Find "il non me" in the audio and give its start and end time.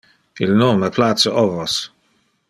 0.45-0.89